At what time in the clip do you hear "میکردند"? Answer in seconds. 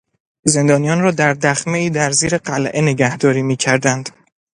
3.41-4.09